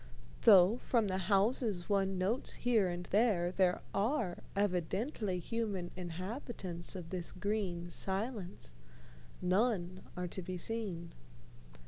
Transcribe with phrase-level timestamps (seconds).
[0.49, 7.11] Though, from the houses one notes here and there, there are evidently human inhabitants of
[7.11, 8.73] this green silence,
[9.43, 11.13] none are to be seen.